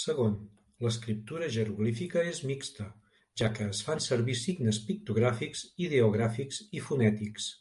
[0.00, 0.34] Segon,
[0.86, 2.88] l'escriptura jeroglífica és mixta,
[3.44, 7.52] ja que es fan servir signes pictogràfics, ideogràfics i fonètics.